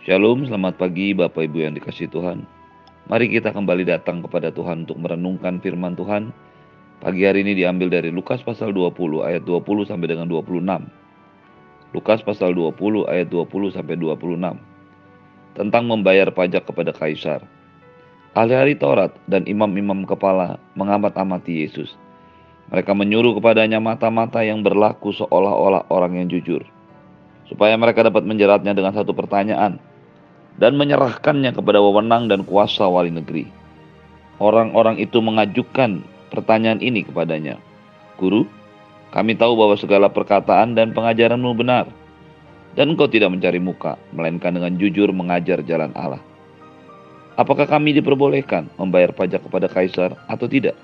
[0.00, 2.48] Shalom, selamat pagi Bapak Ibu yang dikasih Tuhan.
[3.12, 6.32] Mari kita kembali datang kepada Tuhan untuk merenungkan firman Tuhan.
[7.04, 10.88] Pagi hari ini diambil dari Lukas pasal 20 ayat 20 sampai dengan 26.
[11.92, 14.56] Lukas pasal 20 ayat 20 sampai 26.
[15.52, 17.44] Tentang membayar pajak kepada kaisar.
[18.32, 21.92] Ahli-ahli Taurat dan imam-imam kepala mengamat-amati Yesus.
[22.72, 26.64] Mereka menyuruh kepadanya mata-mata yang berlaku seolah-olah orang yang jujur
[27.50, 29.82] supaya mereka dapat menjeratnya dengan satu pertanyaan
[30.60, 33.48] dan menyerahkannya kepada wewenang dan kuasa wali negeri.
[34.36, 37.56] Orang-orang itu mengajukan pertanyaan ini kepadanya.
[38.20, 38.44] Guru,
[39.10, 41.88] kami tahu bahwa segala perkataan dan pengajaranmu benar,
[42.76, 46.20] dan engkau tidak mencari muka, melainkan dengan jujur mengajar jalan Allah.
[47.40, 50.76] Apakah kami diperbolehkan membayar pajak kepada kaisar atau tidak?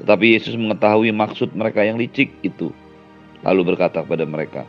[0.00, 2.72] Tetapi Yesus mengetahui maksud mereka yang licik itu,
[3.44, 4.64] lalu berkata kepada mereka,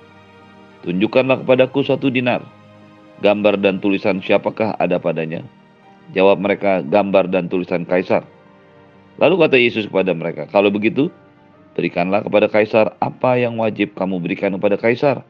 [0.84, 2.44] Tunjukkanlah kepadaku satu dinar
[3.24, 5.48] gambar dan tulisan siapakah ada padanya?
[6.12, 8.28] Jawab mereka, gambar dan tulisan kaisar.
[9.16, 11.08] Lalu kata Yesus kepada mereka, kalau begitu,
[11.80, 15.24] berikanlah kepada kaisar apa yang wajib kamu berikan kepada kaisar.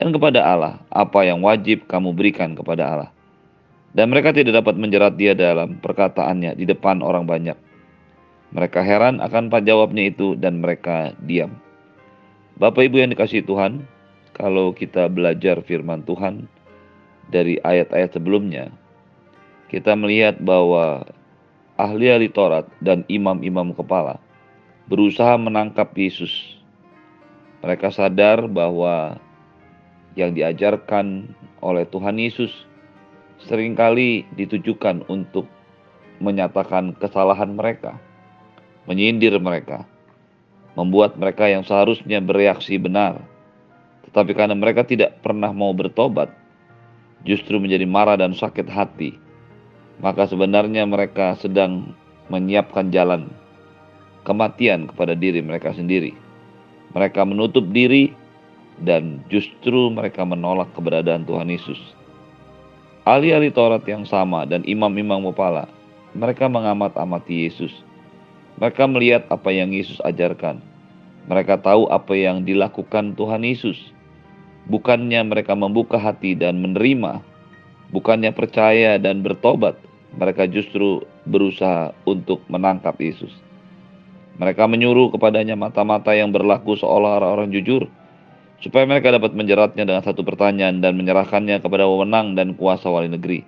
[0.00, 3.10] Dan kepada Allah, apa yang wajib kamu berikan kepada Allah.
[3.92, 7.58] Dan mereka tidak dapat menjerat dia dalam perkataannya di depan orang banyak.
[8.54, 11.52] Mereka heran akan jawabnya itu dan mereka diam.
[12.56, 13.84] Bapak Ibu yang dikasih Tuhan,
[14.38, 16.46] kalau kita belajar firman Tuhan,
[17.28, 18.72] dari ayat-ayat sebelumnya,
[19.68, 21.04] kita melihat bahwa
[21.76, 24.18] ahli-ahli Taurat dan imam-imam kepala
[24.88, 26.56] berusaha menangkap Yesus.
[27.60, 29.20] Mereka sadar bahwa
[30.16, 32.50] yang diajarkan oleh Tuhan Yesus
[33.38, 35.46] sering kali ditujukan untuk
[36.18, 37.94] menyatakan kesalahan mereka,
[38.90, 39.86] menyindir mereka,
[40.74, 43.22] membuat mereka yang seharusnya bereaksi benar.
[44.10, 46.30] Tetapi karena mereka tidak pernah mau bertobat,
[47.26, 49.18] justru menjadi marah dan sakit hati,
[49.98, 51.94] maka sebenarnya mereka sedang
[52.30, 53.26] menyiapkan jalan
[54.22, 56.14] kematian kepada diri mereka sendiri.
[56.92, 58.12] Mereka menutup diri
[58.84, 61.80] dan justru mereka menolak keberadaan Tuhan Yesus.
[63.08, 65.64] Ahli-ahli Taurat yang sama dan imam-imam kepala,
[66.12, 67.72] mereka mengamat-amati Yesus.
[68.60, 70.60] Mereka melihat apa yang Yesus ajarkan.
[71.28, 73.76] Mereka tahu apa yang dilakukan Tuhan Yesus
[74.68, 77.24] Bukannya mereka membuka hati dan menerima,
[77.88, 79.80] bukannya percaya dan bertobat,
[80.12, 83.32] mereka justru berusaha untuk menangkap Yesus.
[84.36, 87.88] Mereka menyuruh kepadanya mata-mata yang berlaku seolah orang jujur,
[88.60, 93.42] supaya mereka dapat menjeratnya dengan satu pertanyaan dan menyerahkannya kepada wewenang dan kuasa wali negeri.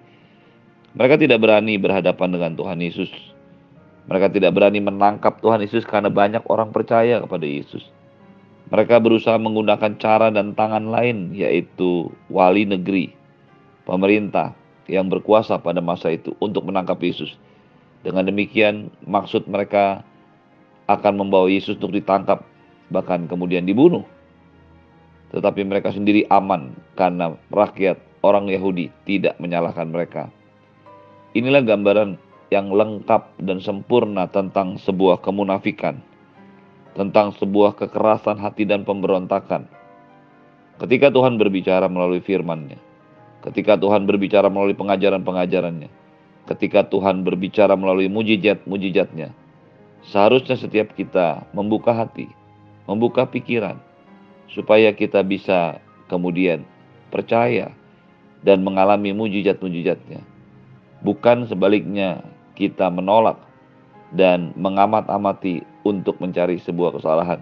[0.97, 3.12] Mereka tidak berani berhadapan dengan Tuhan Yesus.
[4.10, 7.87] Mereka tidak berani menangkap Tuhan Yesus karena banyak orang percaya kepada Yesus.
[8.70, 13.10] Mereka berusaha menggunakan cara dan tangan lain, yaitu wali negeri,
[13.82, 14.54] pemerintah
[14.86, 17.34] yang berkuasa pada masa itu untuk menangkap Yesus.
[18.06, 20.06] Dengan demikian, maksud mereka
[20.86, 22.47] akan membawa Yesus untuk ditangkap,
[22.94, 24.06] bahkan kemudian dibunuh.
[25.34, 30.31] Tetapi mereka sendiri aman karena rakyat orang Yahudi tidak menyalahkan mereka.
[31.34, 32.19] Inilah gambaran
[32.54, 36.02] yang lengkap dan sempurna tentang sebuah kemunafikan
[36.95, 39.67] tentang sebuah kekerasan hati dan pemberontakan.
[40.81, 42.81] Ketika Tuhan berbicara melalui firman-Nya,
[43.45, 45.91] ketika Tuhan berbicara melalui pengajaran-pengajarannya,
[46.49, 49.31] ketika Tuhan berbicara melalui mujizat-mujizatnya,
[50.09, 52.27] seharusnya setiap kita membuka hati,
[52.89, 53.77] membuka pikiran,
[54.50, 55.79] supaya kita bisa
[56.11, 56.67] kemudian
[57.12, 57.71] percaya
[58.41, 60.25] dan mengalami mujizat-mujizatnya.
[61.05, 62.25] Bukan sebaliknya
[62.56, 63.41] kita menolak
[64.12, 67.41] dan mengamat-amati untuk mencari sebuah kesalahan.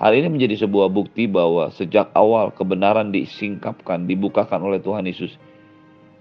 [0.00, 5.38] Hal ini menjadi sebuah bukti bahwa sejak awal kebenaran disingkapkan, dibukakan oleh Tuhan Yesus.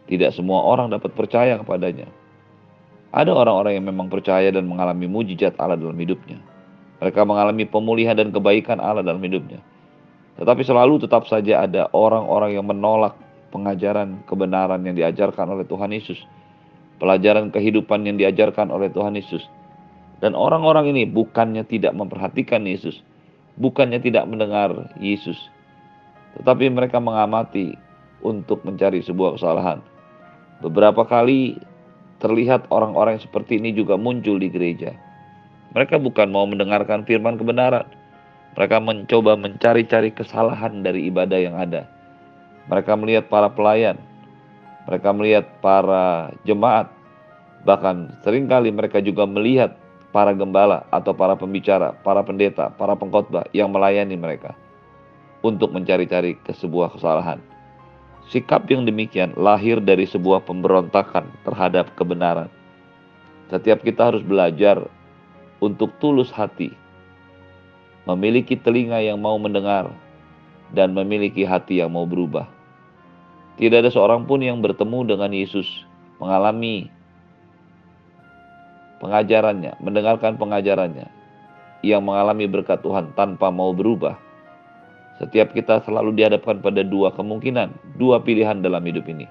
[0.05, 2.05] Tidak semua orang dapat percaya kepadanya.
[3.13, 6.37] Ada orang-orang yang memang percaya dan mengalami mujizat Allah dalam hidupnya.
[7.01, 9.61] Mereka mengalami pemulihan dan kebaikan Allah dalam hidupnya.
[10.37, 13.17] Tetapi selalu tetap saja ada orang-orang yang menolak
[13.53, 16.17] pengajaran kebenaran yang diajarkan oleh Tuhan Yesus
[17.03, 19.43] pelajaran kehidupan yang diajarkan oleh Tuhan Yesus.
[20.23, 23.03] Dan orang-orang ini bukannya tidak memperhatikan Yesus,
[23.59, 25.35] bukannya tidak mendengar Yesus,
[26.39, 27.75] tetapi mereka mengamati
[28.23, 29.83] untuk mencari sebuah kesalahan.
[30.63, 31.59] Beberapa kali
[32.23, 34.95] terlihat orang-orang seperti ini juga muncul di gereja.
[35.75, 37.83] Mereka bukan mau mendengarkan firman kebenaran.
[38.55, 41.83] Mereka mencoba mencari-cari kesalahan dari ibadah yang ada.
[42.71, 43.99] Mereka melihat para pelayan,
[44.87, 46.87] mereka melihat para jemaat,
[47.67, 49.82] bahkan sering kali mereka juga melihat
[50.13, 54.53] para gembala atau para pembicara, para pendeta, para pengkhotbah yang melayani mereka
[55.41, 57.41] untuk mencari-cari ke sebuah kesalahan.
[58.31, 62.47] Sikap yang demikian lahir dari sebuah pemberontakan terhadap kebenaran.
[63.51, 64.79] Setiap kita harus belajar
[65.59, 66.71] untuk tulus hati,
[68.07, 69.91] memiliki telinga yang mau mendengar,
[70.71, 72.47] dan memiliki hati yang mau berubah.
[73.59, 75.67] Tidak ada seorang pun yang bertemu dengan Yesus,
[76.17, 76.89] mengalami
[79.03, 81.11] pengajarannya, mendengarkan pengajarannya,
[81.83, 84.15] yang mengalami berkat Tuhan tanpa mau berubah.
[85.19, 89.27] Setiap kita selalu dihadapkan pada dua kemungkinan, dua pilihan dalam hidup ini.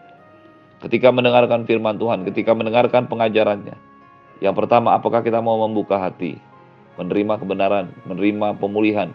[0.85, 3.75] Ketika mendengarkan firman Tuhan, ketika mendengarkan pengajarannya,
[4.45, 6.37] yang pertama, apakah kita mau membuka hati,
[7.01, 9.09] menerima kebenaran, menerima pemulihan,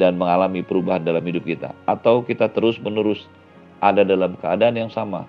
[0.00, 3.28] dan mengalami perubahan dalam hidup kita, atau kita terus-menerus
[3.84, 5.28] ada dalam keadaan yang sama,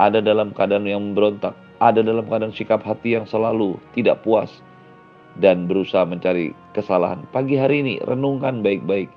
[0.00, 4.52] ada dalam keadaan yang memberontak, ada dalam keadaan sikap hati yang selalu tidak puas,
[5.40, 7.22] dan berusaha mencari kesalahan.
[7.30, 9.08] Pagi hari ini renungkan baik-baik.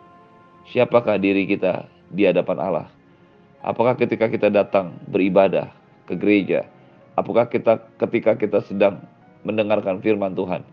[0.70, 1.84] Siapakah diri kita
[2.14, 2.88] di hadapan Allah?
[3.64, 5.72] Apakah ketika kita datang beribadah
[6.08, 6.68] ke gereja?
[7.20, 9.04] Apakah kita ketika kita sedang
[9.44, 10.64] mendengarkan firman Tuhan?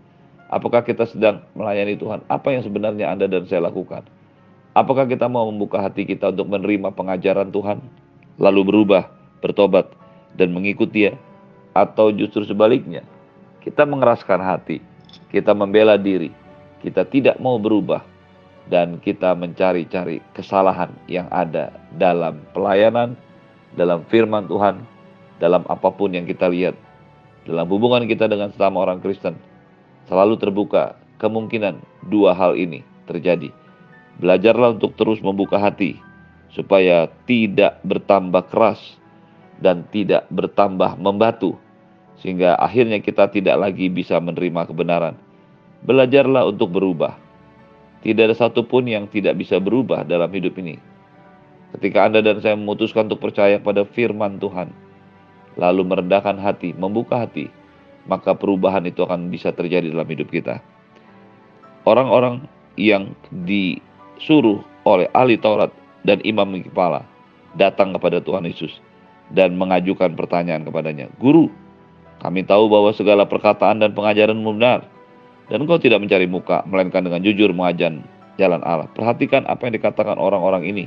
[0.50, 2.26] Apakah kita sedang melayani Tuhan?
[2.26, 4.02] Apa yang sebenarnya Anda dan saya lakukan?
[4.74, 7.78] Apakah kita mau membuka hati kita untuk menerima pengajaran Tuhan,
[8.38, 9.10] lalu berubah,
[9.42, 9.90] bertobat,
[10.34, 11.29] dan mengikuti Dia?
[11.70, 13.06] Atau justru sebaliknya,
[13.62, 14.82] kita mengeraskan hati,
[15.30, 16.34] kita membela diri,
[16.82, 18.02] kita tidak mau berubah,
[18.70, 23.18] dan kita mencari-cari kesalahan yang ada dalam pelayanan,
[23.74, 24.82] dalam firman Tuhan,
[25.42, 26.74] dalam apa pun yang kita lihat,
[27.46, 29.34] dalam hubungan kita dengan sesama orang Kristen,
[30.06, 33.50] selalu terbuka kemungkinan dua hal ini terjadi.
[34.20, 35.96] Belajarlah untuk terus membuka hati,
[36.52, 38.99] supaya tidak bertambah keras
[39.60, 41.56] dan tidak bertambah membatu
[42.20, 45.16] sehingga akhirnya kita tidak lagi bisa menerima kebenaran.
[45.84, 47.16] Belajarlah untuk berubah.
[48.04, 50.76] Tidak ada satupun yang tidak bisa berubah dalam hidup ini.
[51.76, 54.72] Ketika Anda dan saya memutuskan untuk percaya pada firman Tuhan,
[55.56, 57.48] lalu merendahkan hati, membuka hati,
[58.04, 60.60] maka perubahan itu akan bisa terjadi dalam hidup kita.
[61.88, 62.44] Orang-orang
[62.76, 65.72] yang disuruh oleh ahli Taurat
[66.04, 67.04] dan imam kepala
[67.56, 68.80] datang kepada Tuhan Yesus
[69.30, 71.50] dan mengajukan pertanyaan kepadanya, "Guru,
[72.20, 74.84] kami tahu bahwa segala perkataan dan pengajaran benar,
[75.48, 77.96] dan engkau tidak mencari muka, melainkan dengan jujur mengajar
[78.38, 78.86] jalan Allah.
[78.92, 80.84] Perhatikan apa yang dikatakan orang-orang ini,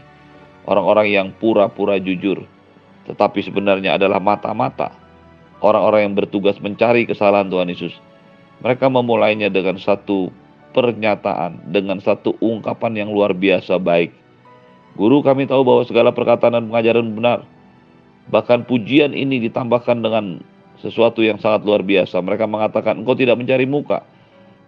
[0.69, 2.45] orang-orang yang pura-pura jujur,
[3.09, 4.95] tetapi sebenarnya adalah mata-mata,
[5.59, 7.93] orang-orang yang bertugas mencari kesalahan Tuhan Yesus.
[8.63, 10.31] Mereka memulainya dengan satu
[10.71, 14.15] pernyataan, dengan satu ungkapan yang luar biasa baik.
[14.95, 17.39] Guru kami tahu bahwa segala perkataan dan pengajaran benar.
[18.31, 20.39] Bahkan pujian ini ditambahkan dengan
[20.79, 22.19] sesuatu yang sangat luar biasa.
[22.19, 24.03] Mereka mengatakan, engkau tidak mencari muka,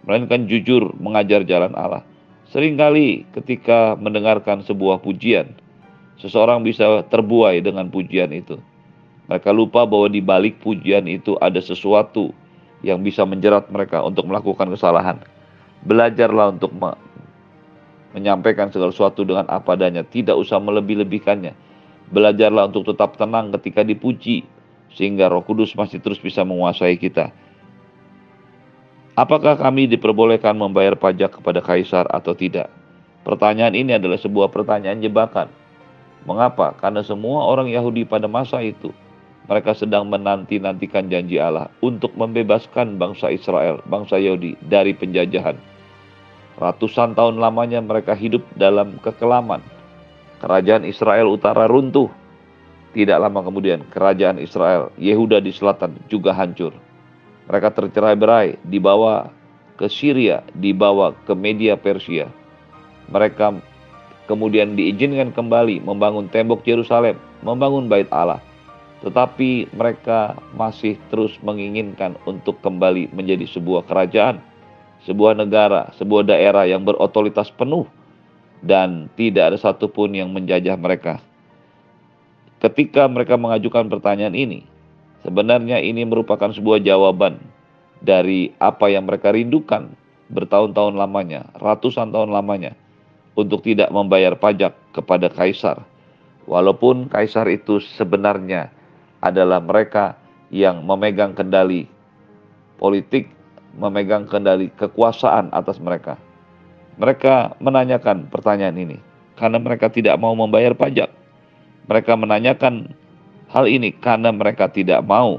[0.08, 2.04] melainkan jujur mengajar jalan Allah.
[2.52, 5.52] Seringkali ketika mendengarkan sebuah pujian,
[6.16, 8.56] seseorang bisa terbuai dengan pujian itu.
[9.26, 12.30] Mereka lupa bahwa di balik pujian itu ada sesuatu
[12.86, 15.18] yang bisa menjerat mereka untuk melakukan kesalahan.
[15.82, 16.94] Belajarlah untuk me
[18.16, 21.52] menyampaikan segala sesuatu dengan apa adanya, tidak usah melebih-lebihkannya.
[22.10, 24.46] Belajarlah untuk tetap tenang ketika dipuji,
[24.94, 27.34] sehingga Roh Kudus masih terus bisa menguasai kita.
[29.16, 32.68] Apakah kami diperbolehkan membayar pajak kepada kaisar atau tidak?
[33.24, 35.48] Pertanyaan ini adalah sebuah pertanyaan jebakan.
[36.28, 36.76] Mengapa?
[36.78, 38.92] Karena semua orang Yahudi pada masa itu
[39.46, 45.54] mereka sedang menanti-nantikan janji Allah untuk membebaskan bangsa Israel, bangsa Yahudi dari penjajahan.
[46.58, 49.62] Ratusan tahun lamanya mereka hidup dalam kekelaman.
[50.36, 52.12] Kerajaan Israel utara runtuh
[52.96, 56.72] tidak lama kemudian, kerajaan Israel, Yehuda di selatan juga hancur.
[57.44, 59.28] Mereka tercerai-berai, dibawa
[59.76, 62.32] ke Syria, dibawa ke media Persia.
[63.12, 63.60] Mereka
[64.24, 68.40] kemudian diizinkan kembali membangun tembok Yerusalem, membangun bait Allah.
[69.04, 74.40] Tetapi mereka masih terus menginginkan untuk kembali menjadi sebuah kerajaan,
[75.04, 77.84] sebuah negara, sebuah daerah yang berotoritas penuh
[78.64, 81.20] dan tidak ada satupun yang menjajah mereka
[82.60, 84.64] ketika mereka mengajukan pertanyaan ini,
[85.22, 87.40] sebenarnya ini merupakan sebuah jawaban
[88.00, 89.92] dari apa yang mereka rindukan
[90.32, 92.74] bertahun-tahun lamanya, ratusan tahun lamanya,
[93.36, 95.84] untuk tidak membayar pajak kepada kaisar.
[96.46, 98.70] Walaupun kaisar itu sebenarnya
[99.18, 100.14] adalah mereka
[100.50, 101.90] yang memegang kendali
[102.78, 103.30] politik,
[103.74, 106.18] memegang kendali kekuasaan atas mereka.
[106.96, 108.98] Mereka menanyakan pertanyaan ini
[109.36, 111.12] karena mereka tidak mau membayar pajak.
[111.86, 112.96] Mereka menanyakan
[113.52, 115.38] hal ini karena mereka tidak mau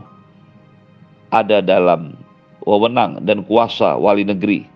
[1.34, 2.16] ada dalam
[2.64, 4.68] wewenang dan kuasa wali negeri.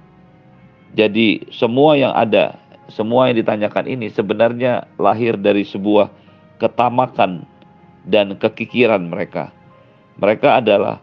[0.91, 2.59] Jadi semua yang ada,
[2.91, 6.11] semua yang ditanyakan ini sebenarnya lahir dari sebuah
[6.59, 7.47] ketamakan
[8.03, 9.53] dan kekikiran mereka.
[10.19, 10.99] Mereka adalah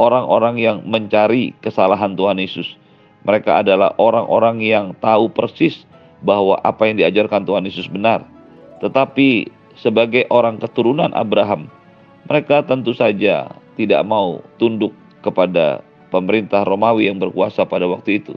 [0.00, 2.66] orang-orang yang mencari kesalahan Tuhan Yesus.
[3.24, 5.88] Mereka adalah orang-orang yang tahu persis
[6.20, 8.24] bahwa apa yang diajarkan Tuhan Yesus benar.
[8.84, 9.48] Tetapi
[9.80, 11.72] sebagai orang keturunan Abraham,
[12.28, 14.92] mereka tentu saja tidak mau tunduk
[15.24, 15.80] kepada
[16.12, 18.36] pemerintah Romawi yang berkuasa pada waktu itu.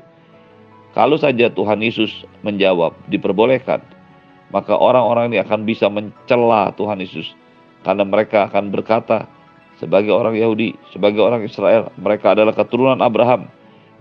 [0.96, 3.84] Kalau saja Tuhan Yesus menjawab, diperbolehkan,
[4.50, 7.36] maka orang-orang ini akan bisa mencela Tuhan Yesus
[7.86, 9.30] karena mereka akan berkata
[9.78, 13.46] sebagai orang Yahudi, sebagai orang Israel, mereka adalah keturunan Abraham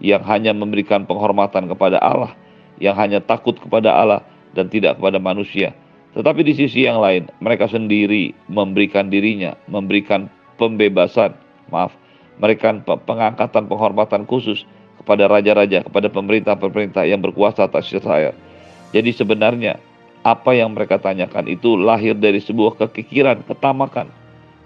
[0.00, 2.32] yang hanya memberikan penghormatan kepada Allah,
[2.80, 4.20] yang hanya takut kepada Allah
[4.52, 5.72] dan tidak kepada manusia.
[6.16, 11.36] Tetapi di sisi yang lain, mereka sendiri memberikan dirinya, memberikan pembebasan,
[11.68, 11.92] maaf,
[12.40, 14.64] memberikan pengangkatan penghormatan khusus
[14.96, 18.32] kepada raja-raja, kepada pemerintah-pemerintah yang berkuasa atas Israel.
[18.96, 19.76] Jadi sebenarnya
[20.24, 24.08] apa yang mereka tanyakan itu lahir dari sebuah kekikiran, ketamakan.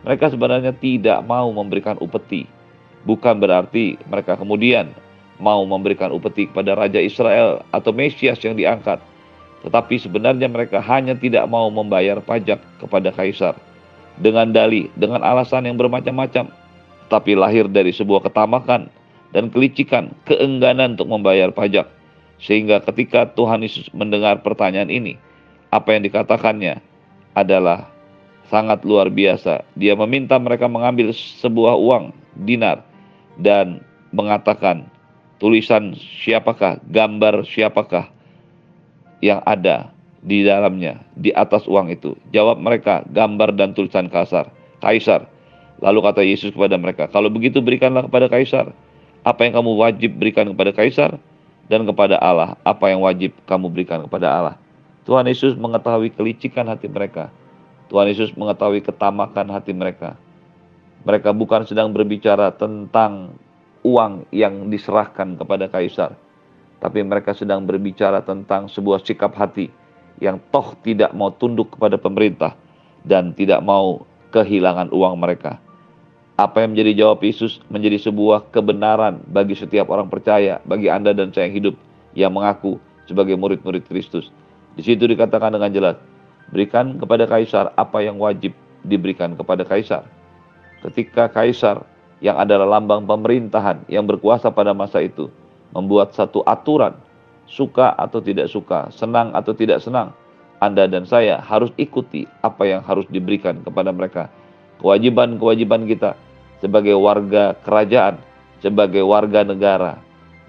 [0.07, 2.49] Mereka sebenarnya tidak mau memberikan upeti.
[3.05, 4.97] Bukan berarti mereka kemudian
[5.41, 9.01] mau memberikan upeti kepada Raja Israel atau Mesias yang diangkat.
[9.61, 13.57] Tetapi sebenarnya mereka hanya tidak mau membayar pajak kepada kaisar
[14.21, 16.49] dengan dalih, dengan alasan yang bermacam-macam.
[17.11, 18.87] Tapi lahir dari sebuah ketamakan
[19.35, 21.89] dan kelicikan, keengganan untuk membayar pajak.
[22.41, 25.19] Sehingga ketika Tuhan Yesus mendengar pertanyaan ini,
[25.69, 26.81] apa yang dikatakannya
[27.37, 27.91] adalah
[28.51, 29.63] sangat luar biasa.
[29.79, 32.05] Dia meminta mereka mengambil sebuah uang
[32.47, 32.83] dinar
[33.39, 34.91] dan mengatakan
[35.41, 38.13] tulisan siapakah, gambar siapakah
[39.25, 39.89] yang ada
[40.21, 42.15] di dalamnya, di atas uang itu?
[42.31, 44.53] Jawab mereka, gambar dan tulisan kasar,
[44.85, 45.27] kaisar.
[45.81, 48.71] Lalu kata Yesus kepada mereka, kalau begitu berikanlah kepada kaisar.
[49.21, 51.21] Apa yang kamu wajib berikan kepada kaisar
[51.69, 54.57] dan kepada Allah, apa yang wajib kamu berikan kepada Allah.
[55.05, 57.29] Tuhan Yesus mengetahui kelicikan hati mereka.
[57.93, 60.17] Tuhan Yesus mengetahui ketamakan hati mereka.
[61.05, 63.37] Mereka bukan sedang berbicara tentang
[63.83, 66.17] uang yang diserahkan kepada kaisar,
[66.81, 69.69] tapi mereka sedang berbicara tentang sebuah sikap hati
[70.21, 72.57] yang toh tidak mau tunduk kepada pemerintah
[73.05, 75.57] dan tidak mau kehilangan uang mereka.
[76.41, 81.33] Apa yang menjadi jawab Yesus menjadi sebuah kebenaran bagi setiap orang percaya, bagi Anda dan
[81.37, 81.75] saya yang hidup
[82.17, 84.33] yang mengaku sebagai murid-murid Kristus.
[84.73, 85.97] Di situ dikatakan dengan jelas,
[86.49, 88.57] berikan kepada kaisar apa yang wajib
[88.89, 90.09] diberikan kepada kaisar.
[90.81, 91.85] Ketika kaisar
[92.21, 95.33] yang adalah lambang pemerintahan yang berkuasa pada masa itu
[95.73, 96.97] membuat satu aturan,
[97.49, 100.13] suka atau tidak suka, senang atau tidak senang,
[100.61, 104.29] Anda dan saya harus ikuti apa yang harus diberikan kepada mereka.
[104.81, 106.17] Kewajiban-kewajiban kita
[106.61, 108.21] sebagai warga kerajaan,
[108.61, 109.97] sebagai warga negara,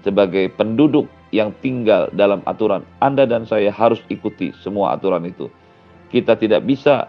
[0.04, 2.84] sebagai penduduk yang tinggal dalam aturan.
[3.00, 5.48] Anda dan saya harus ikuti semua aturan itu.
[6.12, 7.08] Kita tidak bisa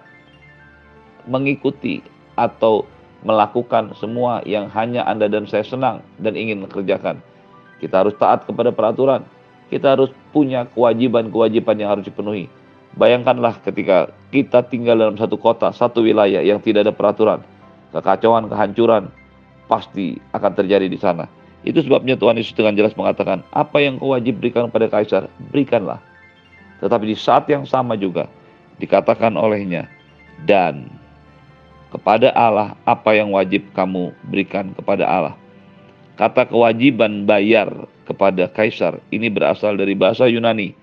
[1.27, 1.99] mengikuti
[2.39, 2.87] atau
[3.23, 7.23] melakukan semua yang hanya Anda dan saya senang dan ingin mengerjakan
[7.83, 9.27] kita harus taat kepada peraturan.
[9.67, 12.47] Kita harus punya kewajiban-kewajiban yang harus dipenuhi.
[12.95, 17.43] Bayangkanlah ketika kita tinggal dalam satu kota, satu wilayah yang tidak ada peraturan.
[17.91, 19.11] Kekacauan, kehancuran
[19.67, 21.27] pasti akan terjadi di sana.
[21.67, 25.99] Itu sebabnya Tuhan Yesus dengan jelas mengatakan, apa yang kau berikan kepada kaisar, berikanlah.
[26.79, 28.29] Tetapi di saat yang sama juga
[28.77, 29.87] dikatakan olehnya,
[30.43, 30.91] dan
[31.93, 35.35] kepada Allah apa yang wajib kamu berikan kepada Allah.
[36.17, 37.69] Kata kewajiban bayar
[38.09, 40.73] kepada kaisar ini berasal dari bahasa Yunani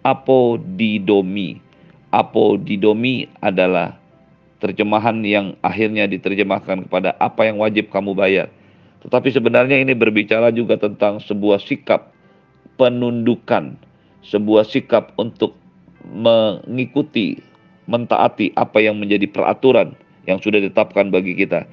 [0.00, 1.60] apodidomi.
[2.08, 4.00] Apodidomi adalah
[4.64, 8.48] terjemahan yang akhirnya diterjemahkan kepada apa yang wajib kamu bayar.
[9.04, 12.08] Tetapi sebenarnya ini berbicara juga tentang sebuah sikap
[12.80, 13.76] penundukan,
[14.24, 15.52] sebuah sikap untuk
[16.08, 17.36] mengikuti,
[17.84, 19.92] mentaati apa yang menjadi peraturan
[20.24, 21.68] yang sudah ditetapkan bagi kita.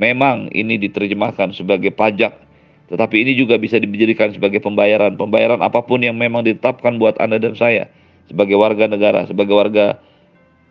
[0.00, 2.50] Memang ini diterjemahkan sebagai pajak
[2.90, 5.14] tetapi ini juga bisa dijadikan sebagai pembayaran.
[5.14, 7.86] Pembayaran apa pun yang memang ditetapkan buat Anda dan saya.
[8.26, 10.02] Sebagai warga negara, sebagai warga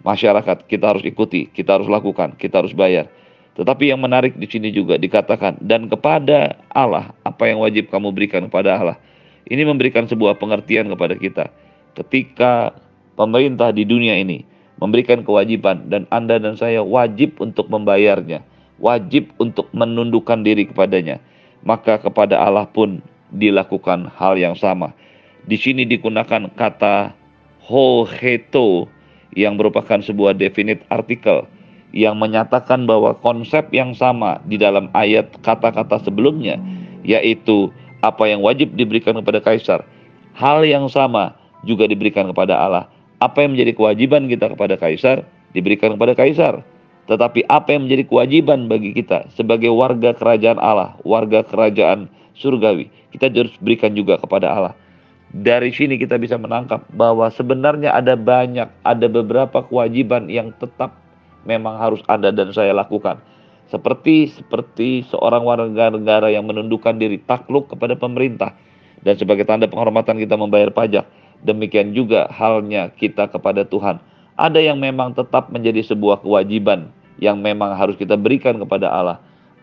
[0.03, 3.07] masyarakat, kita harus ikuti, kita harus lakukan, kita harus bayar.
[3.55, 8.47] Tetapi yang menarik di sini juga dikatakan, dan kepada Allah, apa yang wajib kamu berikan
[8.47, 8.97] kepada Allah.
[9.47, 11.45] Ini memberikan sebuah pengertian kepada kita.
[11.95, 12.75] Ketika
[13.15, 14.43] pemerintah di dunia ini
[14.79, 18.41] memberikan kewajiban dan Anda dan saya wajib untuk membayarnya,
[18.79, 21.19] wajib untuk menundukkan diri kepadanya
[21.63, 23.03] maka kepada Allah pun
[23.35, 24.95] dilakukan hal yang sama.
[25.47, 27.15] Di sini digunakan kata
[27.63, 28.89] hoheto
[29.33, 31.45] yang merupakan sebuah definite artikel
[31.93, 36.57] yang menyatakan bahwa konsep yang sama di dalam ayat kata-kata sebelumnya
[37.01, 37.73] yaitu
[38.05, 39.81] apa yang wajib diberikan kepada kaisar
[40.37, 41.33] hal yang sama
[41.65, 42.85] juga diberikan kepada Allah
[43.19, 46.63] apa yang menjadi kewajiban kita kepada kaisar diberikan kepada kaisar.
[47.09, 52.05] Tetapi apa yang menjadi kewajiban bagi kita sebagai warga kerajaan Allah, warga kerajaan
[52.37, 54.73] surgawi, kita harus berikan juga kepada Allah.
[55.29, 60.97] Dari sini kita bisa menangkap bahwa sebenarnya ada banyak, ada beberapa kewajiban yang tetap
[61.45, 63.21] memang harus ada dan saya lakukan.
[63.69, 68.57] Seperti seperti seorang warga negara yang menundukkan diri takluk kepada pemerintah
[69.05, 71.05] dan sebagai tanda penghormatan kita membayar pajak.
[71.43, 74.03] Demikian juga halnya kita kepada Tuhan.
[74.35, 79.17] Ada yang memang tetap menjadi sebuah kewajiban yang memang harus kita berikan kepada Allah.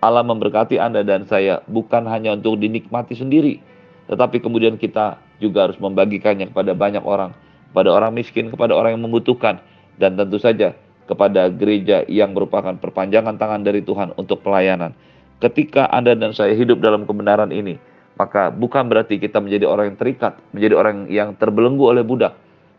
[0.05, 3.65] Allah memberkati Anda dan saya bukan hanya untuk dinikmati sendiri,
[4.13, 7.33] tetapi kemudian kita juga harus membagikannya kepada banyak orang,
[7.73, 9.61] kepada orang miskin, kepada orang yang membutuhkan,
[9.97, 10.77] dan tentu saja
[11.09, 14.93] kepada gereja yang merupakan perpanjangan tangan dari Tuhan untuk pelayanan.
[15.41, 17.81] Ketika Anda dan saya hidup dalam kebenaran ini,
[18.17, 22.33] maka bukan berarti kita menjadi orang yang terikat, menjadi orang yang terbelenggu oleh budak,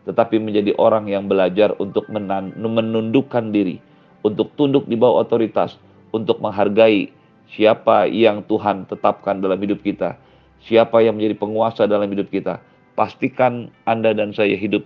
[0.06, 3.78] tetapi menjadi orang yang belajar untuk menundukkan diri,
[4.26, 5.78] untuk tunduk di bawah otoritas,
[6.10, 7.14] untuk menghargai
[7.54, 10.18] siapa yang Tuhan tetapkan dalam hidup kita,
[10.66, 12.58] siapa yang menjadi penguasa dalam hidup kita.
[12.98, 14.82] Pastikan Anda dan saya hidup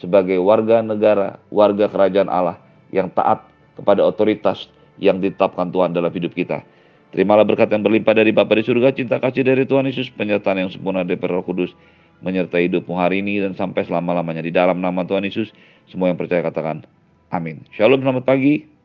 [0.00, 2.56] sebagai warga negara, warga kerajaan Allah
[2.88, 3.44] yang taat
[3.76, 6.64] kepada otoritas yang ditetapkan Tuhan dalam hidup kita.
[7.10, 10.70] Terimalah berkat yang berlimpah dari Bapa di surga, cinta kasih dari Tuhan Yesus, penyertaan yang
[10.70, 11.74] sempurna dari Roh Kudus,
[12.22, 15.50] menyertai hidupmu hari ini dan sampai selama-lamanya di dalam nama Tuhan Yesus.
[15.90, 16.86] Semua yang percaya katakan
[17.34, 17.66] amin.
[17.74, 18.79] Shalom, selamat pagi.